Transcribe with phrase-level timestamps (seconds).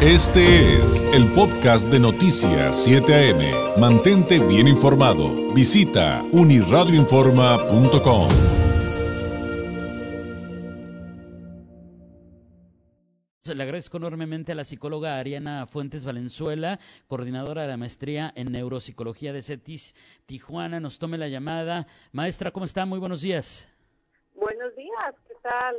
[0.00, 3.80] Este es el podcast de Noticias 7 AM.
[3.80, 5.52] Mantente bien informado.
[5.52, 8.28] Visita uniradioinforma.com.
[13.52, 16.78] Le agradezco enormemente a la psicóloga Ariana Fuentes Valenzuela,
[17.08, 19.96] coordinadora de la maestría en neuropsicología de CETIS
[20.26, 20.78] Tijuana.
[20.78, 21.88] Nos tome la llamada.
[22.12, 22.86] Maestra, ¿cómo está?
[22.86, 23.68] Muy buenos días.
[24.36, 25.74] Buenos días, ¿qué tal?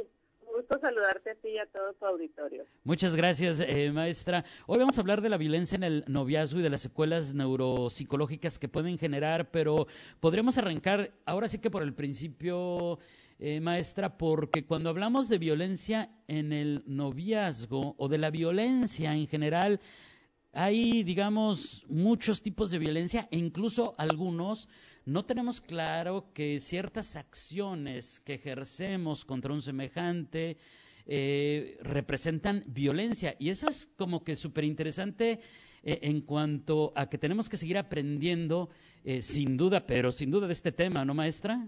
[0.60, 2.66] Gusto saludarte a ti y a todo tu auditorio.
[2.84, 4.44] Muchas gracias, eh, maestra.
[4.68, 8.60] Hoy vamos a hablar de la violencia en el noviazgo y de las secuelas neuropsicológicas
[8.60, 9.88] que pueden generar, pero
[10.20, 13.00] podríamos arrancar ahora sí que por el principio,
[13.40, 19.28] eh, maestra, porque cuando hablamos de violencia en el noviazgo o de la violencia en
[19.28, 19.80] general,
[20.52, 24.68] hay, digamos, muchos tipos de violencia e incluso algunos
[25.10, 30.58] no tenemos claro que ciertas acciones que ejercemos contra un semejante
[31.08, 33.36] eh, representan violencia.
[33.40, 35.40] Y eso es como que súper interesante
[35.84, 38.70] eh, en cuanto a que tenemos que seguir aprendiendo,
[39.04, 41.68] eh, sin duda, pero sin duda de este tema, ¿no, maestra?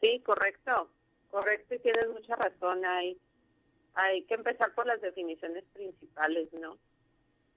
[0.00, 0.88] Sí, correcto,
[1.30, 2.84] correcto, y tienes mucha razón.
[2.84, 3.18] Hay,
[3.94, 6.78] hay que empezar por las definiciones principales, ¿no?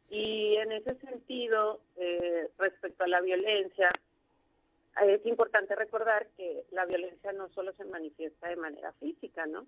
[0.09, 1.81] Y en ese sentido,
[2.57, 3.91] respecto a la violencia,
[5.05, 9.67] es importante recordar que la violencia no solo se manifiesta de manera física, ¿no?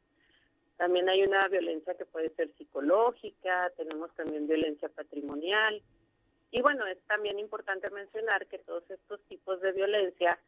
[0.77, 5.81] También hay una violencia que puede ser psicológica, tenemos también violencia patrimonial.
[6.51, 10.39] Y bueno, es también importante mencionar que todos estos tipos de violencia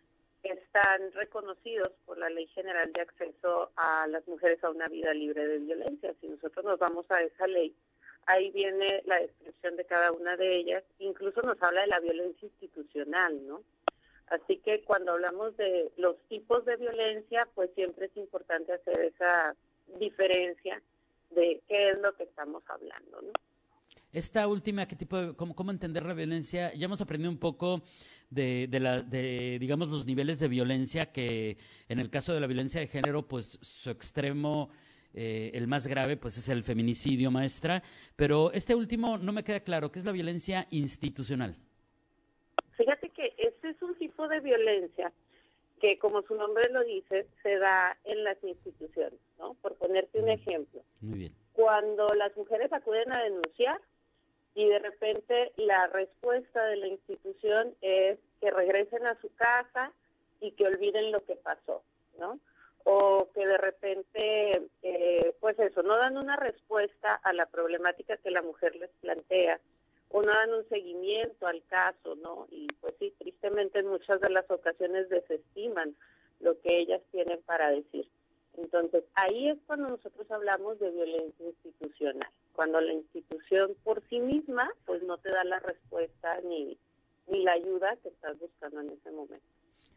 [0.43, 5.45] están reconocidos por la Ley General de Acceso a las Mujeres a una Vida Libre
[5.45, 6.15] de Violencia.
[6.19, 7.75] Si nosotros nos vamos a esa ley,
[8.25, 10.83] ahí viene la descripción de cada una de ellas.
[10.99, 13.61] Incluso nos habla de la violencia institucional, ¿no?
[14.31, 19.55] Así que cuando hablamos de los tipos de violencia, pues siempre es importante hacer esa
[19.99, 20.81] diferencia
[21.31, 23.31] de qué es lo que estamos hablando, ¿no?
[24.13, 26.73] Esta última, ¿qué tipo de, cómo, entender la violencia?
[26.73, 27.81] Ya hemos aprendido un poco
[28.29, 31.57] de, de, la, de, digamos, los niveles de violencia que
[31.89, 34.69] en el caso de la violencia de género, pues su extremo,
[35.13, 37.83] eh, el más grave, pues es el feminicidio, maestra.
[38.15, 41.57] Pero este último no me queda claro, ¿qué es la violencia institucional?
[42.77, 45.11] Fíjate que este es un tipo de violencia
[45.79, 49.55] que, como su nombre lo dice, se da en las instituciones, ¿no?
[49.55, 50.81] Por ponerte un ejemplo.
[51.01, 51.35] Muy bien.
[51.53, 53.81] Cuando las mujeres acuden a denunciar
[54.53, 59.91] y de repente la respuesta de la institución es que regresen a su casa
[60.39, 61.81] y que olviden lo que pasó,
[62.19, 62.39] ¿no?
[62.83, 68.31] O que de repente, eh, pues eso, no dan una respuesta a la problemática que
[68.31, 69.59] la mujer les plantea
[70.11, 72.47] o no dan un seguimiento al caso, ¿no?
[72.51, 75.95] Y pues sí, tristemente en muchas de las ocasiones desestiman
[76.39, 78.07] lo que ellas tienen para decir.
[78.57, 84.69] Entonces, ahí es cuando nosotros hablamos de violencia institucional, cuando la institución por sí misma
[84.85, 86.77] pues no te da la respuesta ni,
[87.27, 89.45] ni la ayuda que estás buscando en ese momento.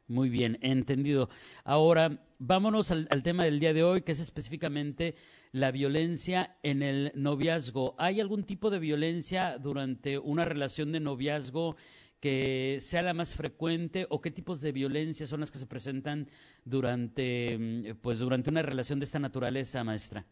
[0.07, 1.31] Muy bien, entendido.
[1.65, 5.15] Ahora, vámonos al, tema del día de hoy, que es específicamente
[5.51, 7.95] la violencia en el noviazgo.
[7.97, 11.77] ¿Hay algún tipo de violencia durante una relación de noviazgo
[12.21, 16.29] que sea la más frecuente o qué tipos de violencia son las que se presentan
[16.65, 20.27] durante, mm, pues, durante una relación de esta naturaleza, maestra?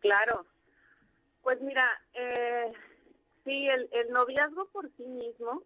[0.00, 0.46] Claro.
[1.42, 2.72] Pues mira, eh,
[3.44, 5.62] sí, el, el noviazgo por sí mismo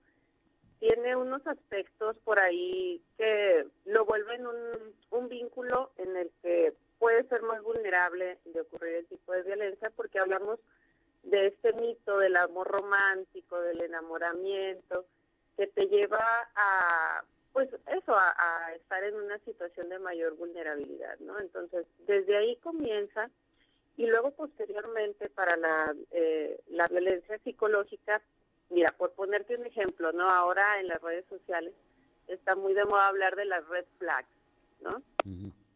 [0.82, 4.56] tiene unos aspectos por ahí que lo vuelven un,
[5.10, 9.92] un vínculo en el que puede ser más vulnerable de ocurrir el tipo de violencia
[9.94, 10.58] porque hablamos
[11.22, 15.04] de este mito del amor romántico, del enamoramiento,
[15.56, 17.22] que te lleva a,
[17.52, 21.38] pues eso, a, estar en una situación de mayor vulnerabilidad, ¿no?
[21.38, 23.30] Entonces, desde ahí comienza
[23.96, 28.20] y luego posteriormente para la, eh, la violencia psicológica
[28.72, 30.28] Mira, por ponerte un ejemplo, ¿no?
[30.28, 31.74] Ahora en las redes sociales
[32.26, 34.28] está muy de moda hablar de las red flags,
[34.80, 35.02] ¿no?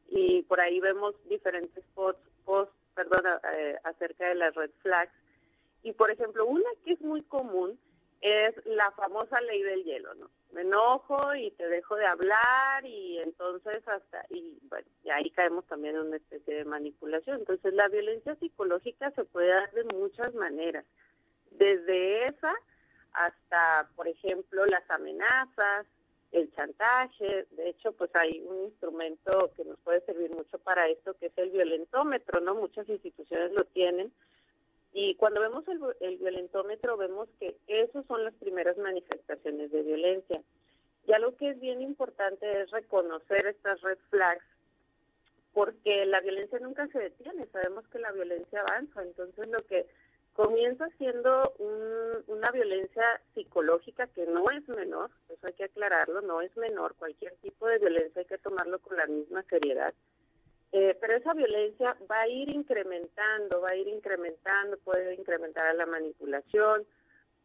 [0.08, 5.12] Y por ahí vemos diferentes posts, posts perdón, eh, acerca de las red flags.
[5.82, 7.78] Y por ejemplo, una que es muy común
[8.22, 10.30] es la famosa ley del hielo, ¿no?
[10.52, 15.66] Me enojo y te dejo de hablar y entonces hasta, y bueno, y ahí caemos
[15.66, 17.40] también en una especie de manipulación.
[17.40, 20.86] Entonces la violencia psicológica se puede dar de muchas maneras.
[21.50, 22.54] Desde esa
[23.16, 25.86] hasta, por ejemplo, las amenazas,
[26.32, 27.46] el chantaje.
[27.52, 31.32] De hecho, pues hay un instrumento que nos puede servir mucho para esto, que es
[31.36, 32.54] el violentómetro, ¿no?
[32.54, 34.12] Muchas instituciones lo tienen.
[34.92, 40.42] Y cuando vemos el, violentómetro, vemos que esas son las primeras manifestaciones de violencia.
[41.06, 44.44] Ya lo que es bien importante es reconocer estas red flags,
[45.54, 47.46] porque la violencia nunca se detiene.
[47.46, 49.02] Sabemos que la violencia avanza.
[49.02, 49.86] Entonces, lo que
[50.36, 51.54] comienza siendo
[52.26, 57.34] una violencia psicológica que no es menor, eso hay que aclararlo, no es menor, cualquier
[57.36, 59.94] tipo de violencia hay que tomarlo con la misma seriedad,
[60.72, 65.74] eh, pero esa violencia va a ir incrementando, va a ir incrementando, puede incrementar a
[65.74, 66.86] la manipulación,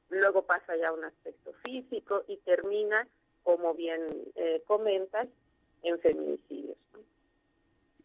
[0.10, 3.08] luego pasa ya a un aspecto físico y termina,
[3.44, 4.02] como bien
[4.36, 5.28] eh, comentas,
[5.84, 6.78] en feminicidios.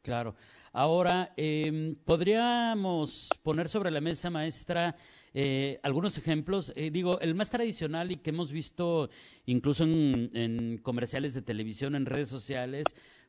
[0.06, 0.36] Claro.
[0.72, 4.94] Ahora, em, podríamos poner sobre la mesa, maestra,
[5.34, 6.72] eh, algunos ejemplos.
[6.76, 9.10] Eh, digo, el más tradicional y que hemos visto
[9.46, 12.84] incluso en, comerciales de televisión, en redes sociales,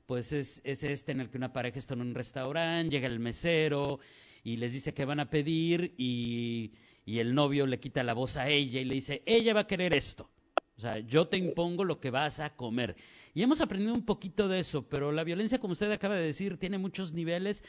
[0.05, 3.19] pues es, es, este en el que una pareja está en un restaurante, llega el
[3.19, 3.99] mesero
[4.43, 6.71] y les dice que van a pedir y
[7.07, 9.95] el novio le quita la voz a ella y le dice, ella va a querer
[9.95, 10.29] esto.
[10.77, 12.95] O sea, yo te impongo lo que vas a comer.
[13.33, 16.57] Y hemos aprendido un poquito de eso, pero la violencia, como usted acaba de decir,
[16.57, 17.63] tiene muchos niveles.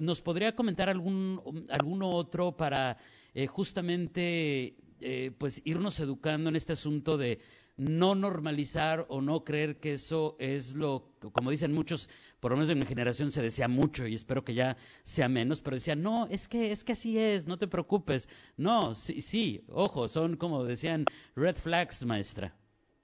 [0.00, 2.96] ¿Nos podría comentar algún alguno otro para
[3.34, 7.40] eh, justamente eh, pues irnos educando en este asunto de
[7.76, 12.08] no normalizar o no creer que eso es lo, como dicen muchos,
[12.40, 15.60] por lo menos en mi generación se decía mucho y espero que ya sea menos,
[15.60, 18.28] pero decían, no, es que, es que así es, no te preocupes.
[18.56, 21.04] No, sí, sí, ojo, son como decían
[21.34, 22.54] red flags, maestra.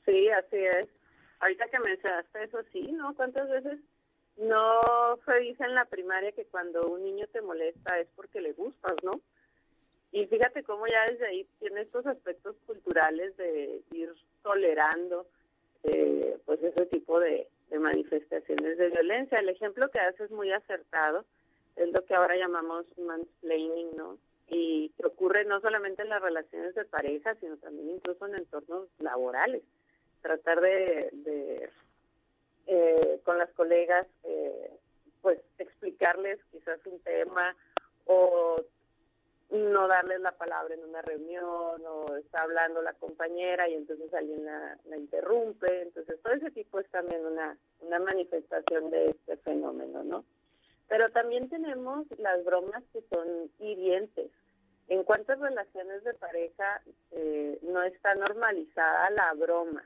[0.05, 0.89] Sí, así es.
[1.41, 3.15] Ahorita que mencionaste eso, sí, ¿no?
[3.15, 3.81] ¿Cuántas veces
[4.37, 4.81] no
[5.27, 8.95] se dice en la primaria que cuando un niño te molesta es porque le gustas,
[9.03, 9.13] ¿no?
[10.13, 14.13] Y fíjate cómo ya desde ahí tiene estos aspectos culturales de ir
[14.43, 15.27] tolerando
[15.85, 17.49] eh, pues ese tipo de,
[17.79, 19.39] manifestaciones de violencia.
[19.39, 21.25] El ejemplo que hace es muy acertado,
[21.77, 24.19] es lo que ahora llamamos mansplaining, ¿no?
[24.49, 28.89] Y que ocurre no solamente en las relaciones de pareja, sino también incluso en entornos
[28.99, 29.63] laborales.
[30.21, 31.71] Tratar de,
[32.67, 34.71] eh, con las colegas, eh,
[35.23, 37.55] pues explicarles quizás un tema
[38.07, 38.57] o
[39.51, 44.45] no darles la palabra en una reunión o está hablando la compañera y entonces alguien
[44.45, 45.83] la, interrumpe.
[45.83, 50.25] Entonces, todo ese tipo es también una, una manifestación de este fenómeno, ¿no?
[50.89, 54.31] Pero también tenemos las bromas que son hirientes.
[54.89, 56.83] ¿En cuántas relaciones de pareja
[57.13, 59.85] eh, no está normalizada la broma?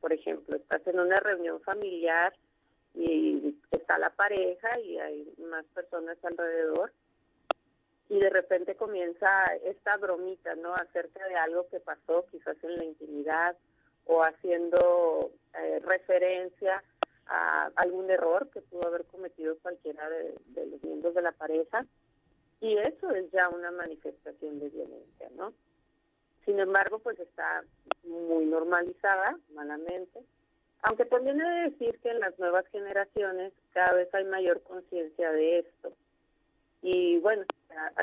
[0.00, 2.34] Por ejemplo, estás en una reunión familiar
[2.94, 6.92] y está la pareja y hay más personas alrededor
[8.08, 10.74] y de repente comienza esta bromita, ¿no?
[10.74, 13.56] Acerca de algo que pasó quizás en la intimidad
[14.06, 16.82] o haciendo eh, referencia
[17.26, 20.34] a algún error que pudo haber cometido cualquiera de,
[20.66, 21.86] los miembros de la pareja
[22.60, 25.52] y eso es ya una manifestación de violencia, ¿no?
[26.44, 27.64] Sin embargo, pues está
[28.04, 30.20] muy normalizada, malamente,
[30.82, 35.32] aunque también he de decir que en las nuevas generaciones cada vez hay mayor conciencia
[35.32, 35.92] de esto.
[36.82, 37.44] Y bueno,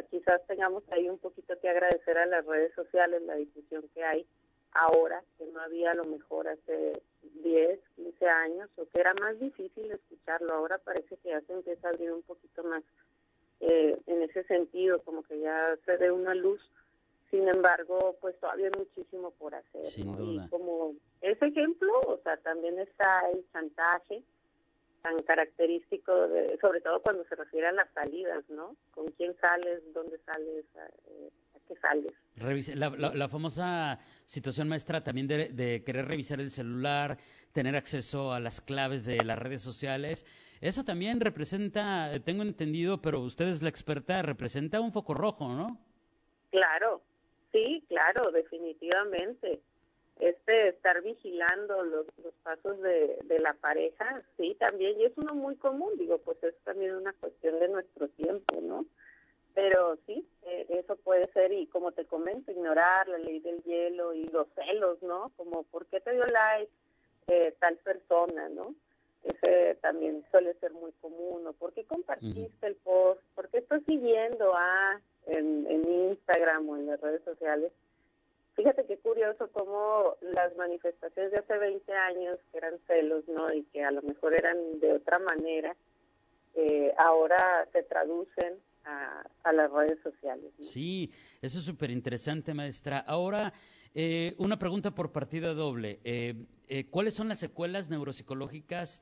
[0.10, 4.26] quizás tengamos ahí un poquito que agradecer a las redes sociales, la difusión que hay
[4.74, 7.02] ahora, que no había a lo mejor hace
[7.44, 10.54] 10, 15 años, o que era más difícil escucharlo.
[10.54, 12.84] Ahora parece que ya se empieza a abrir un poquito más
[13.60, 16.62] eh, en ese sentido, como que ya se ve una luz.
[17.30, 19.86] Sin embargo, pues todavía hay muchísimo por hacer.
[19.86, 20.46] Sin duda.
[20.46, 24.22] Y como ese ejemplo, o sea, también está el chantaje,
[25.02, 28.76] tan característico, de, sobre todo cuando se refiere a las salidas, ¿no?
[28.94, 29.82] ¿Con quién sales?
[29.94, 30.66] ¿Dónde sales?
[30.76, 31.30] ¿A, eh,
[31.68, 32.14] qué sales?
[32.76, 37.18] La, la, famosa situación maestra también de, querer revisar el celular,
[37.54, 40.26] tener acceso a las claves de las redes sociales,
[40.60, 45.80] eso también representa, tengo entendido, pero usted es la experta, representa un foco rojo, ¿no?
[46.52, 47.02] Claro,
[47.52, 49.62] sí, claro, definitivamente
[50.22, 55.34] este estar vigilando los, los pasos de, de, la pareja, sí, también, y es uno
[55.34, 58.86] muy común, digo, pues es también una cuestión de nuestro tiempo, ¿no?
[59.56, 64.14] Pero sí, eh, eso puede ser, y como te comento, ignorar la ley del hielo
[64.14, 65.32] y los celos, ¿no?
[65.38, 66.72] Como, ¿por qué te dio like
[67.28, 68.76] eh, tal persona, ¿no?
[69.24, 71.54] Ese también suele ser muy común, ¿no?
[71.54, 73.22] ¿Por qué compartiste el post?
[73.34, 77.72] ¿Por qué estás siguiendo a en, en Instagram o en las redes sociales?
[78.56, 83.52] Fíjate qué curioso cómo las manifestaciones de hace 20 años, que eran celos, ¿no?
[83.54, 85.76] Y que a lo mejor eran de otra manera,
[86.56, 90.52] eh, ahora se traducen a, las redes sociales.
[90.60, 93.00] Sí, eso es súper interesante, maestra.
[93.00, 93.54] Ahora,
[93.94, 96.00] eh, una pregunta por partida doble.
[96.04, 96.36] Eh,
[96.90, 99.02] ¿Cuáles son las secuelas neuropsicológicas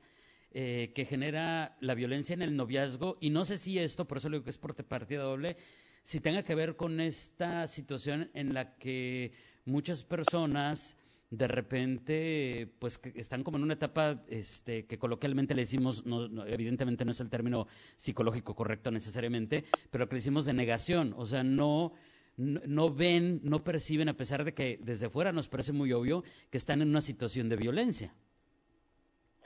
[0.52, 3.18] que genera la violencia en el noviazgo?
[3.20, 5.56] Y no sé si esto, por eso lo digo que es por partida doble,
[6.02, 9.32] si tenga que ver con esta situación en la que
[9.64, 10.96] muchas personas
[11.30, 17.04] de repente pues están como en una etapa este que coloquialmente le decimos no, evidentemente
[17.04, 21.44] no es el término psicológico correcto necesariamente pero que le decimos de negación o sea
[21.44, 21.92] no
[22.40, 26.56] no, ven, no perciben, a pesar de que desde fuera nos parece muy obvio que
[26.56, 28.14] están en una situación de violencia.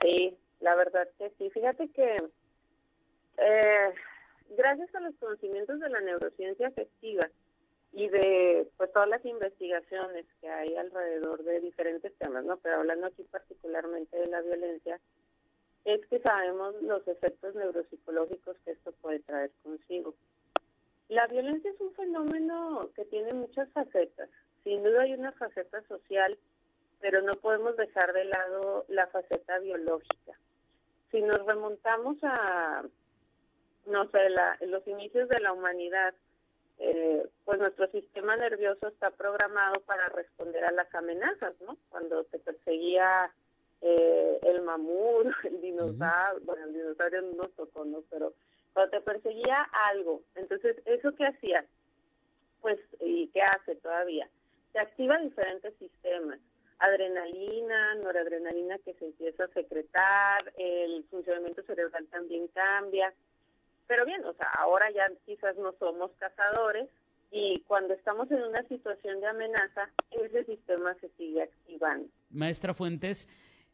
[0.01, 1.51] Sí, la verdad que sí.
[1.51, 2.17] Fíjate que
[3.37, 3.93] eh,
[4.57, 7.29] gracias a los conocimientos de la neurociencia afectiva
[7.93, 12.57] y de pues todas las investigaciones que hay alrededor de diferentes temas, ¿no?
[12.57, 14.99] Pero hablando aquí particularmente de la violencia,
[15.85, 20.15] es que sabemos los efectos neuropsicológicos que esto puede traer consigo.
[21.09, 24.29] La violencia es un fenómeno que tiene muchas facetas.
[24.63, 26.39] Sin duda hay una faceta social,
[27.01, 30.33] pero no podemos dejar de lado la faceta biológica.
[31.11, 32.83] Si nos remontamos a,
[33.85, 36.13] no sé, la, los inicios de la humanidad,
[36.77, 41.77] eh, pues nuestro sistema nervioso está programado para responder a las amenazas, ¿no?
[41.89, 43.31] Cuando te perseguía
[43.81, 48.03] eh, el mamut, el dinosaurio, bueno, el dinosaurio no nos tocó, ¿no?
[48.09, 48.33] Pero
[48.73, 51.65] cuando te perseguía algo, entonces, ¿eso qué hacía?
[52.61, 54.27] Pues, ¿y qué hace todavía?
[54.73, 56.39] Se activa diferentes sistemas.
[56.79, 63.13] Adrenalina, noradrenalina que se empieza a secretar, el funcionamiento cerebral también cambia.
[63.87, 66.89] Pero bien, o sea, ahora ya quizás no somos cazadores
[67.31, 72.07] y cuando estamos en una situación de amenaza, ese sistema se sigue activando.
[72.29, 73.27] Maestra Fuentes,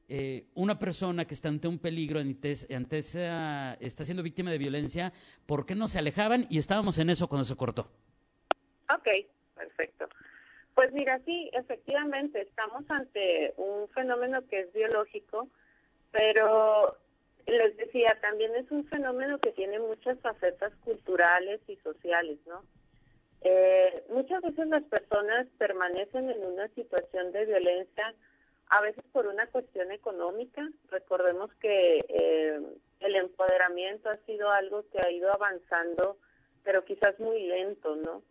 [0.07, 5.13] eh, una persona que está ante un peligro, ante, está siendo víctima de violencia,
[5.45, 6.47] ¿por qué no se alejaban?
[6.49, 7.89] Y estábamos en eso cuando se cortó.
[8.93, 9.07] Ok,
[9.55, 10.09] perfecto.
[10.75, 15.47] Pues mira, sí, efectivamente, estamos ante un fenómeno que es biológico,
[16.11, 16.97] pero
[17.45, 22.63] les decía, también es un fenómeno que tiene muchas facetas culturales y sociales, ¿no?
[23.41, 28.13] Eh, muchas veces las personas permanecen en una situación de violencia
[28.67, 30.69] a veces por una cuestión económica.
[30.89, 32.61] Recordemos que eh,
[32.99, 36.17] el empoderamiento ha sido algo que ha ido avanzando,
[36.63, 38.21] pero quizás muy lento, ¿no?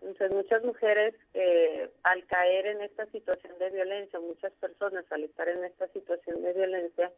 [0.00, 5.48] Entonces muchas mujeres eh, al caer en esta situación de violencia, muchas personas al estar
[5.48, 7.12] en esta situación de violencia,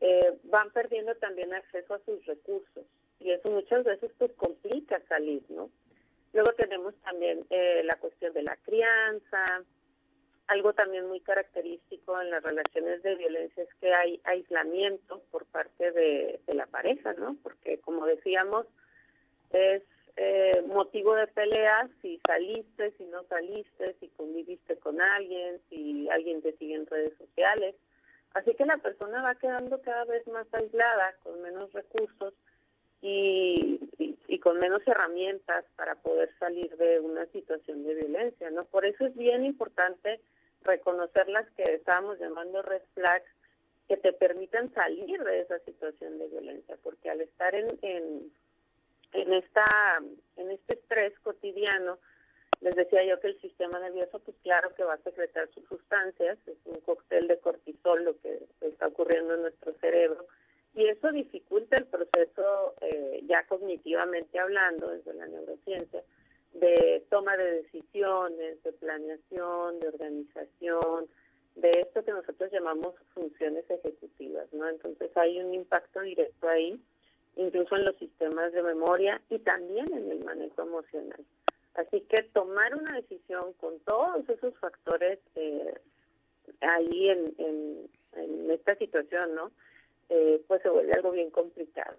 [0.00, 2.84] eh, van perdiendo también acceso a sus recursos
[3.20, 5.70] y eso muchas veces pues complica salir, ¿no?
[6.34, 9.64] Luego tenemos también la cuestión de la crianza,
[10.46, 15.92] algo también muy característico en las relaciones de violencia es que hay aislamiento por parte
[15.92, 17.36] de, la pareja, ¿no?
[17.42, 18.66] Porque como decíamos,
[19.50, 19.82] es
[20.16, 26.40] eh, motivo de peleas si saliste, si no saliste, si conviviste con alguien, si alguien
[26.42, 27.74] te sigue en redes sociales.
[28.34, 32.34] Así que la persona va quedando cada vez más aislada, con menos recursos
[33.00, 38.64] y, y, con menos herramientas para poder salir de una situación de violencia, ¿no?
[38.64, 40.20] Por eso es bien importante
[40.62, 43.30] reconocer las que estábamos llamando red flags
[43.88, 48.32] que te permitan salir de esa situación de violencia, porque al estar en, en,
[49.14, 50.02] en, esta,
[50.36, 51.98] en este estrés cotidiano,
[52.60, 56.38] les decía yo que el sistema nervioso, pues claro que va a secretar sus sustancias,
[56.46, 60.26] es un cóctel de cortisol lo que está ocurriendo en nuestro cerebro,
[60.74, 66.02] y eso dificulta el proceso eh, ya cognitivamente hablando desde la neurociencia,
[66.54, 71.08] de toma de decisiones, de planeación, de organización,
[71.56, 74.68] de esto que nosotros llamamos funciones ejecutivas, ¿no?
[74.68, 76.80] Entonces hay un impacto directo ahí,
[77.36, 81.24] incluso en los sistemas de memoria y también en el manejo emocional.
[81.74, 85.74] Así que tomar una decisión con todos esos factores eh,
[86.60, 89.50] ahí en, en, esta situación, ¿no?
[90.08, 91.96] Eh, pues se vuelve algo bien complicado.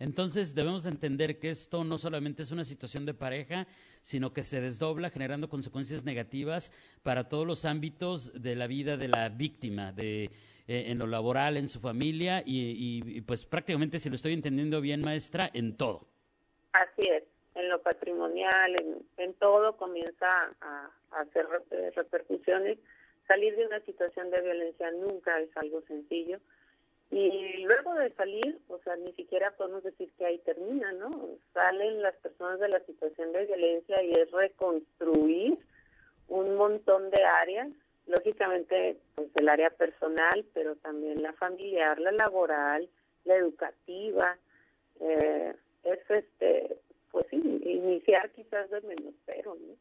[0.00, 3.68] Entonces debemos entender que esto no solamente es una situación de pareja,
[4.02, 6.72] sino que se desdobla generando consecuencias negativas
[7.04, 10.32] para todos los ámbitos de la vida de la víctima, de,
[10.68, 15.00] eh, en lo laboral, en su familia y, pues prácticamente, si lo estoy entendiendo bien,
[15.02, 16.06] maestra, en todo.
[16.72, 21.46] Así es, en lo patrimonial, en, todo comienza a, a hacer
[21.94, 22.78] repercusiones.
[23.28, 26.40] Salir de una situación de violencia nunca es algo sencillo
[27.10, 31.28] y luego de salir, o sea, ni siquiera podemos decir que ahí termina, ¿no?
[31.52, 35.58] Salen las personas de la situación de violencia y es reconstruir
[36.26, 37.68] un montón de áreas,
[38.06, 42.88] lógicamente, pues el área personal, pero también la familiar, la laboral,
[43.24, 44.36] la educativa,
[45.00, 46.76] eh, es este,
[47.10, 49.74] pues sí, iniciar quizás de menos cero, ¿no?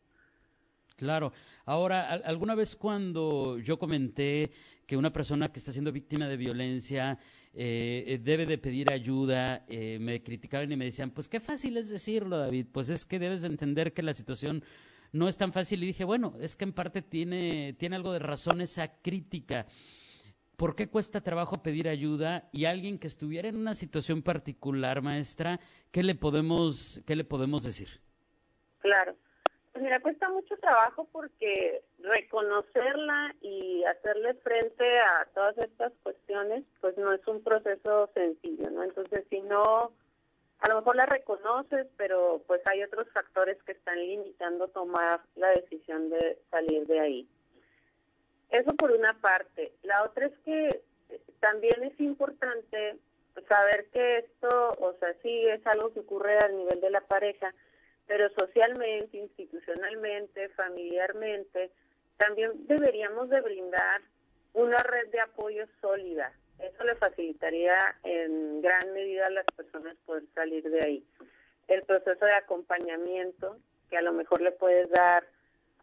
[0.96, 1.34] Claro.
[1.66, 4.52] Ahora, alguna vez cuando yo comenté
[4.86, 7.18] que una persona que está siendo víctima de violencia
[7.54, 11.90] eh, debe de pedir ayuda, eh, me criticaban y me decían, pues qué fácil es
[11.90, 14.64] decirlo, David, pues es que debes de entender que la situación
[15.14, 15.82] no es tan fácil.
[15.84, 19.68] Y dije, bueno, es que en parte tiene, tiene algo de razón esa crítica.
[20.58, 22.50] ¿Por qué cuesta trabajo pedir ayuda?
[22.52, 25.60] Y alguien que estuviera en una situación particular, maestra,
[25.92, 27.88] ¿qué le podemos, qué le podemos decir?
[28.80, 29.16] Claro.
[29.72, 36.96] Pues mira, cuesta mucho trabajo porque reconocerla y hacerle frente a todas estas cuestiones, pues
[36.98, 38.84] no es un proceso sencillo, ¿no?
[38.84, 39.92] Entonces, si no,
[40.64, 45.50] a lo mejor la reconoces, pero pues hay otros factores que están limitando tomar la
[45.50, 47.30] decisión de salir de ahí.
[48.50, 49.74] Eso por una parte.
[49.84, 50.70] La otra es que
[51.42, 52.98] también es importante
[53.50, 57.54] saber que esto, o sea, sí es algo que ocurre a nivel de la pareja,
[58.08, 61.72] pero socialmente, institucionalmente, familiarmente,
[62.16, 64.02] también deberíamos de brindar
[64.54, 66.32] una red de apoyo sólida.
[66.60, 71.06] Eso le facilitaría en gran medida a las personas poder salir de ahí.
[71.68, 73.58] El proceso de acompañamiento
[73.90, 75.26] que a lo mejor le puedes dar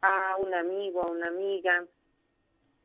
[0.02, 1.84] a un amigo, a una amiga,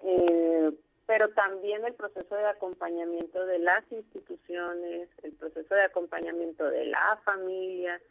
[0.04, 0.72] eh,
[1.06, 7.20] pero también el proceso de acompañamiento de las instituciones, el proceso de acompañamiento de la
[7.24, 8.02] familia,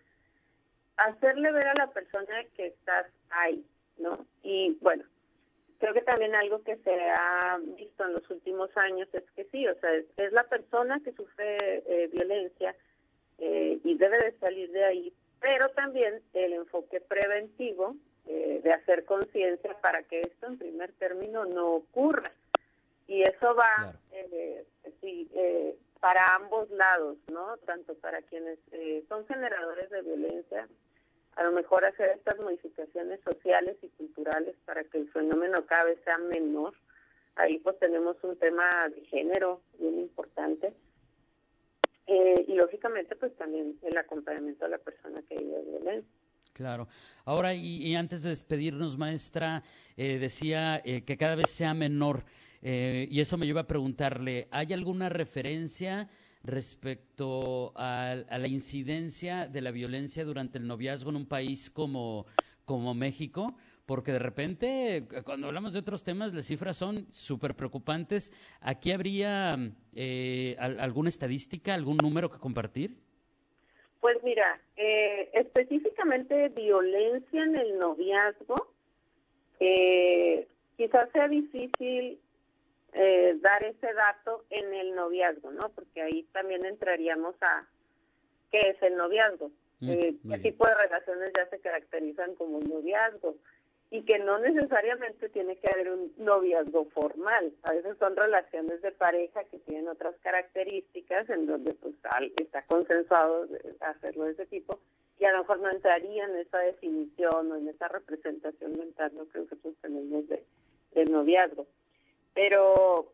[0.97, 3.67] hacerle ver a la persona que estás ahí,
[3.99, 4.25] ¿no?
[4.43, 5.05] Y bueno,
[5.79, 9.67] creo que también algo que se ha visto en los últimos años es que sí,
[9.67, 12.75] o sea, es, la persona que sufre eh, violencia
[13.39, 19.05] eh, y debe de salir de ahí, pero también el enfoque preventivo eh, de hacer
[19.05, 22.31] conciencia para que esto en primer término no ocurra.
[23.07, 23.95] Y eso va
[25.03, 25.29] sí,
[26.01, 27.59] para ambos lados, ¿no?
[27.67, 28.59] Tanto para quienes
[29.09, 30.67] son generadores de violencia
[31.37, 35.99] a lo mejor hacer estas modificaciones sociales y culturales para que el fenómeno cada vez
[36.05, 36.75] sea menor.
[37.37, 40.73] Ahí pues tenemos un tema de género bien importante.
[42.07, 46.11] Eh, y lógicamente pues también el acompañamiento a la persona que vive violencia.
[46.53, 46.87] Claro.
[47.25, 49.65] Ahora, y, antes de despedirnos, maestra,
[49.97, 52.23] eh, decía eh, que cada vez sea menor,
[52.63, 56.09] y eso me lleva a preguntarle, ¿hay alguna referencia
[56.45, 62.27] respecto a, la incidencia de la violencia durante el noviazgo en un país como,
[62.65, 68.33] como México, porque de repente, cuando hablamos de otros temas, las cifras son súper preocupantes.
[68.61, 69.59] ¿Aquí habría
[69.95, 72.97] eh, alguna estadística, algún número que compartir?
[74.01, 78.69] Pues mira, eh, específicamente violencia en el noviazgo,
[79.61, 82.19] eh, quizás sea difícil
[82.95, 85.69] eh, dar ese dato en el noviazgo, ¿no?
[85.71, 87.67] Porque ahí también entraríamos a
[88.53, 92.69] qué es el noviazgo, mm, eh, qué tipo de relaciones ya se caracterizan como un
[92.69, 93.37] noviazgo
[93.91, 97.53] y que no necesariamente tiene que haber un noviazgo formal.
[97.65, 101.95] A veces son relaciones de pareja que tienen otras características en donde pues
[102.37, 103.49] está consensuado
[103.81, 104.79] hacerlo de ese tipo
[105.19, 109.29] y a lo mejor no entraría en esa definición o en esa representación mental ¿no?
[109.29, 110.45] que nosotros tenemos de,
[110.93, 111.67] del noviazgo.
[112.35, 113.13] Pero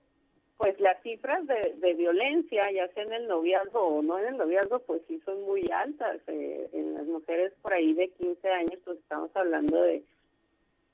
[0.56, 4.80] pues las cifras de, violencia, ya sea en el noviazgo o no en el noviazgo,
[4.80, 6.20] pues sí son muy altas.
[6.26, 10.02] Eh, en las mujeres por ahí de 15 años, pues estamos hablando de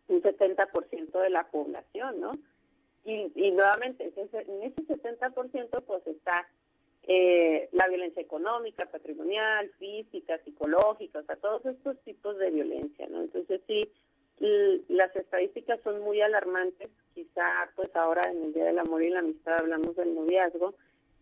[0.08, 2.32] un 70% de la población, ¿no?
[3.04, 6.46] Y, y nuevamente, en ese 70% pues está
[7.08, 13.22] eh, la violencia económica, patrimonial, física, psicológica, o sea, todos estos tipos de violencia, ¿no?
[13.22, 13.88] Entonces sí,
[14.38, 19.20] las estadísticas son muy alarmantes, quizá pues ahora en el Día del Amor y la
[19.20, 20.74] Amistad hablamos del noviazgo,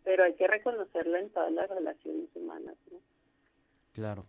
[0.02, 2.76] pero hay que reconocerlo en todas las relaciones humanas.
[2.90, 2.98] ¿no?
[3.92, 4.26] Claro.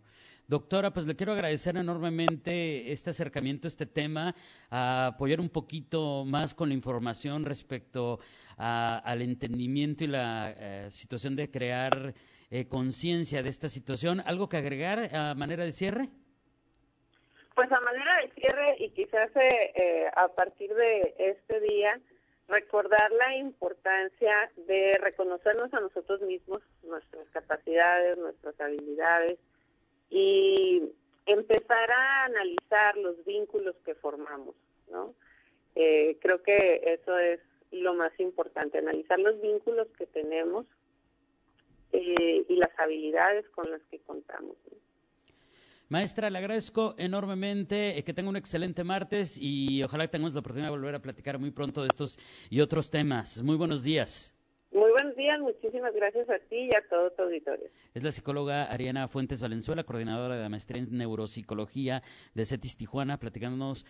[0.48, 4.32] Doctora, pues le quiero agradecer enormemente este acercamiento a este tema,
[4.70, 8.20] apoyar un poquito más con la información respecto
[8.56, 12.14] al entendimiento y la eh, situación de crear
[12.50, 14.22] eh, conciencia de esta situación.
[14.24, 16.10] ¿Algo que agregar a manera de cierre?
[17.56, 21.98] Pues a manera de cierre y quizás eh, eh, a partir de este día,
[22.48, 29.38] recordar la importancia de reconocernos a nosotros mismos, nuestras capacidades, nuestras habilidades
[30.10, 30.82] y
[31.24, 34.54] empezar a analizar los vínculos que formamos,
[34.90, 35.14] ¿no?
[35.76, 37.40] Eh, creo que eso es
[37.70, 40.66] lo más importante, analizar los vínculos que tenemos
[41.90, 44.56] y las habilidades con las que contamos.
[45.88, 50.66] Maestra, le agradezco enormemente, eh, que tenga un excelente martes y ojalá tengamos la oportunidad
[50.66, 52.18] de volver a platicar muy pronto de estos
[52.50, 53.40] y otros temas.
[53.44, 54.34] Muy buenos días.
[54.72, 57.70] Muy buenos días, muchísimas gracias a ti y a todo tu auditorio.
[57.94, 62.02] Es la psicóloga Ariana Fuentes Valenzuela, coordinadora de la maestría en neuropsicología
[62.34, 63.86] de CETIS Tijuana, platicándonos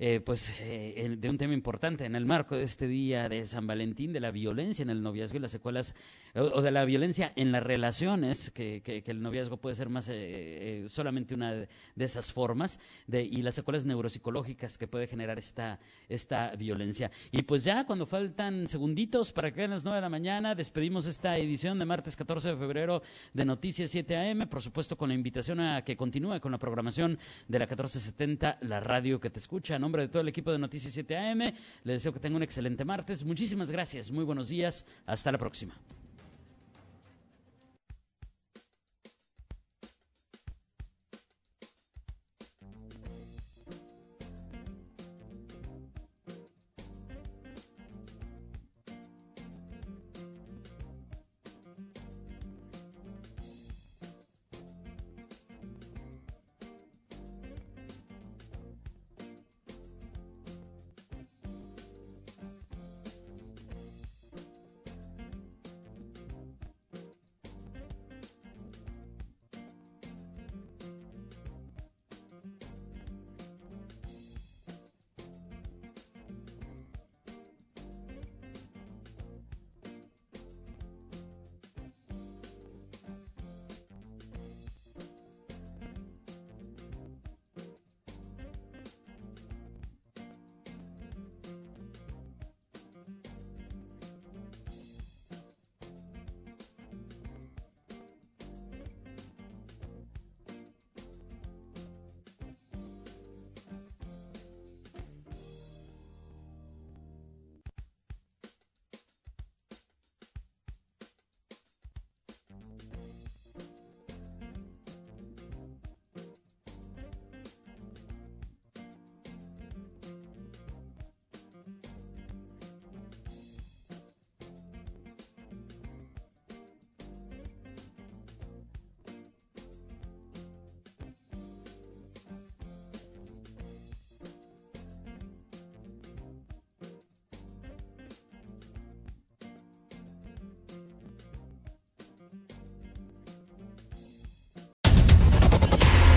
[0.00, 3.66] eh, pues eh, de un tema importante en el marco de este día de San
[3.66, 5.96] Valentín, de la violencia en el noviazgo y las secuelas,
[6.34, 10.84] o, de la violencia en las relaciones, que, que, el noviazgo puede ser más eh,
[10.88, 16.54] solamente una de, esas formas, de, y las secuelas neuropsicológicas que puede generar esta, esta
[16.54, 17.10] violencia.
[17.32, 21.06] Y pues ya cuando faltan segunditos para que a las 9 de la mañana, despedimos
[21.06, 23.02] esta edición de martes 14 de febrero
[23.34, 27.18] de Noticias 7 AM, por supuesto con la invitación a que continúe con la programación
[27.48, 29.76] de la 1470, la radio que te escucha.
[29.78, 29.87] ¿no?
[29.88, 31.38] Nombre de todo el equipo de Noticias 7 AM,
[31.84, 33.24] le deseo que tenga un excelente martes.
[33.24, 35.74] Muchísimas gracias, muy buenos días, hasta la próxima.